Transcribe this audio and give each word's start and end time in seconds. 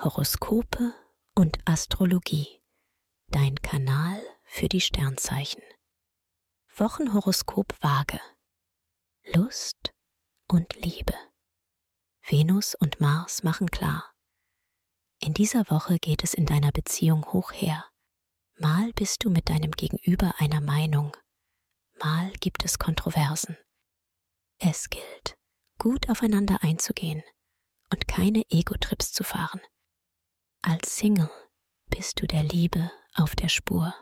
Horoskope 0.00 0.94
und 1.34 1.58
Astrologie. 1.64 2.62
Dein 3.32 3.56
Kanal 3.56 4.22
für 4.44 4.68
die 4.68 4.80
Sternzeichen. 4.80 5.60
Wochenhoroskop 6.76 7.74
Waage. 7.82 8.20
Lust 9.34 9.92
und 10.46 10.72
Liebe. 10.76 11.14
Venus 12.28 12.76
und 12.76 13.00
Mars 13.00 13.42
machen 13.42 13.72
klar. 13.72 14.14
In 15.18 15.34
dieser 15.34 15.68
Woche 15.68 15.98
geht 15.98 16.22
es 16.22 16.32
in 16.32 16.46
deiner 16.46 16.70
Beziehung 16.70 17.32
hoch 17.32 17.50
her. 17.50 17.84
Mal 18.56 18.92
bist 18.92 19.24
du 19.24 19.30
mit 19.30 19.48
deinem 19.48 19.72
Gegenüber 19.72 20.32
einer 20.38 20.60
Meinung, 20.60 21.16
mal 21.98 22.30
gibt 22.34 22.64
es 22.64 22.78
Kontroversen. 22.78 23.58
Es 24.58 24.90
gilt, 24.90 25.36
gut 25.76 26.08
aufeinander 26.08 26.62
einzugehen 26.62 27.24
und 27.92 28.06
keine 28.06 28.44
Ego-Trips 28.48 29.12
zu 29.12 29.24
fahren. 29.24 29.60
Single 30.88 31.30
bist 31.90 32.20
du 32.20 32.26
der 32.26 32.42
Liebe 32.42 32.90
auf 33.14 33.36
der 33.36 33.48
Spur. 33.48 33.94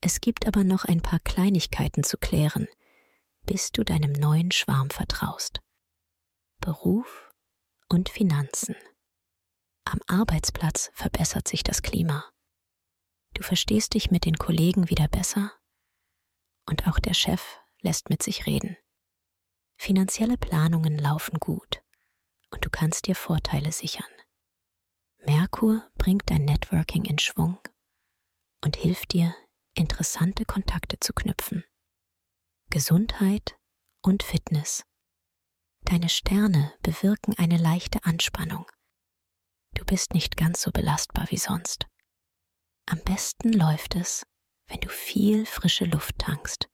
Es 0.00 0.20
gibt 0.20 0.46
aber 0.46 0.62
noch 0.62 0.84
ein 0.84 1.00
paar 1.00 1.18
Kleinigkeiten 1.18 2.04
zu 2.04 2.18
klären, 2.18 2.68
bis 3.46 3.72
du 3.72 3.84
deinem 3.84 4.12
neuen 4.12 4.52
Schwarm 4.52 4.90
vertraust. 4.90 5.60
Beruf 6.60 7.32
und 7.88 8.10
Finanzen. 8.10 8.76
Am 9.84 9.98
Arbeitsplatz 10.06 10.90
verbessert 10.92 11.48
sich 11.48 11.62
das 11.62 11.82
Klima. 11.82 12.30
Du 13.34 13.42
verstehst 13.42 13.94
dich 13.94 14.10
mit 14.10 14.26
den 14.26 14.36
Kollegen 14.36 14.90
wieder 14.90 15.08
besser 15.08 15.52
und 16.66 16.86
auch 16.86 16.98
der 16.98 17.14
Chef 17.14 17.58
lässt 17.80 18.10
mit 18.10 18.22
sich 18.22 18.46
reden. 18.46 18.76
Finanzielle 19.76 20.36
Planungen 20.36 20.98
laufen 20.98 21.38
gut 21.38 21.82
und 22.50 22.64
du 22.64 22.68
kannst 22.70 23.06
dir 23.06 23.14
Vorteile 23.14 23.72
sichern. 23.72 24.17
Merkur 25.28 25.86
bringt 25.98 26.30
dein 26.30 26.46
Networking 26.46 27.04
in 27.04 27.18
Schwung 27.18 27.58
und 28.64 28.76
hilft 28.76 29.12
dir, 29.12 29.34
interessante 29.74 30.46
Kontakte 30.46 30.98
zu 31.00 31.12
knüpfen. 31.12 31.64
Gesundheit 32.70 33.54
und 34.00 34.22
Fitness. 34.22 34.84
Deine 35.82 36.08
Sterne 36.08 36.72
bewirken 36.80 37.34
eine 37.36 37.58
leichte 37.58 38.02
Anspannung. 38.04 38.64
Du 39.74 39.84
bist 39.84 40.14
nicht 40.14 40.38
ganz 40.38 40.62
so 40.62 40.70
belastbar 40.70 41.26
wie 41.28 41.36
sonst. 41.36 41.86
Am 42.86 43.02
besten 43.04 43.52
läuft 43.52 43.96
es, 43.96 44.26
wenn 44.66 44.80
du 44.80 44.88
viel 44.88 45.44
frische 45.44 45.84
Luft 45.84 46.16
tankst 46.20 46.70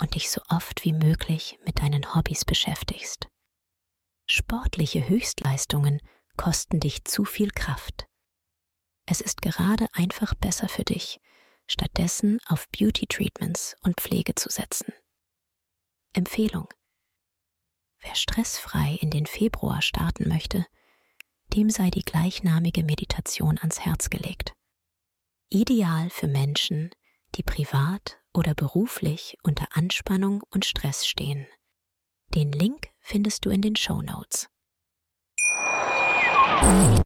und 0.00 0.14
dich 0.14 0.30
so 0.30 0.40
oft 0.50 0.84
wie 0.84 0.92
möglich 0.92 1.58
mit 1.64 1.80
deinen 1.80 2.14
Hobbys 2.14 2.44
beschäftigst. 2.44 3.26
Sportliche 4.28 5.08
Höchstleistungen 5.08 6.00
kosten 6.36 6.80
dich 6.80 7.04
zu 7.04 7.24
viel 7.24 7.50
Kraft. 7.50 8.06
Es 9.06 9.20
ist 9.20 9.42
gerade 9.42 9.86
einfach 9.92 10.34
besser 10.34 10.68
für 10.68 10.84
dich, 10.84 11.20
stattdessen 11.66 12.40
auf 12.46 12.68
Beauty-Treatments 12.70 13.76
und 13.82 14.00
Pflege 14.00 14.34
zu 14.34 14.50
setzen. 14.50 14.92
Empfehlung. 16.12 16.68
Wer 18.00 18.14
stressfrei 18.14 18.98
in 19.00 19.10
den 19.10 19.26
Februar 19.26 19.82
starten 19.82 20.28
möchte, 20.28 20.66
dem 21.54 21.70
sei 21.70 21.90
die 21.90 22.04
gleichnamige 22.04 22.84
Meditation 22.84 23.58
ans 23.58 23.80
Herz 23.80 24.10
gelegt. 24.10 24.52
Ideal 25.48 26.10
für 26.10 26.26
Menschen, 26.26 26.90
die 27.34 27.42
privat 27.42 28.18
oder 28.32 28.54
beruflich 28.54 29.38
unter 29.42 29.68
Anspannung 29.70 30.42
und 30.50 30.64
Stress 30.64 31.06
stehen. 31.06 31.46
Den 32.34 32.52
Link 32.52 32.88
findest 33.00 33.44
du 33.44 33.50
in 33.50 33.62
den 33.62 33.76
Show 33.76 34.02
Notes. 34.02 34.48